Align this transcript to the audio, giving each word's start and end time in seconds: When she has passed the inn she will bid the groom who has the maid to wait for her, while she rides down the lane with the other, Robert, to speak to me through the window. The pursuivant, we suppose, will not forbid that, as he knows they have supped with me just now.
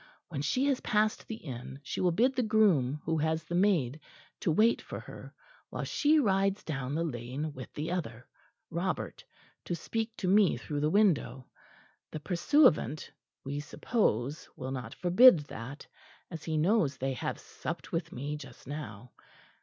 When 0.29 0.41
she 0.41 0.65
has 0.65 0.79
passed 0.81 1.27
the 1.27 1.35
inn 1.35 1.79
she 1.83 2.01
will 2.01 2.09
bid 2.11 2.35
the 2.35 2.41
groom 2.41 3.03
who 3.05 3.19
has 3.19 3.43
the 3.43 3.53
maid 3.53 3.99
to 4.39 4.51
wait 4.51 4.81
for 4.81 4.99
her, 5.01 5.31
while 5.69 5.83
she 5.83 6.17
rides 6.19 6.63
down 6.63 6.95
the 6.95 7.03
lane 7.03 7.53
with 7.53 7.71
the 7.75 7.91
other, 7.91 8.27
Robert, 8.71 9.23
to 9.65 9.75
speak 9.75 10.17
to 10.17 10.27
me 10.27 10.57
through 10.57 10.79
the 10.79 10.89
window. 10.89 11.45
The 12.09 12.19
pursuivant, 12.19 13.11
we 13.45 13.59
suppose, 13.59 14.49
will 14.55 14.71
not 14.71 14.95
forbid 14.95 15.41
that, 15.41 15.85
as 16.31 16.45
he 16.45 16.57
knows 16.57 16.97
they 16.97 17.13
have 17.13 17.37
supped 17.39 17.91
with 17.91 18.11
me 18.11 18.37
just 18.37 18.65
now. 18.65 19.11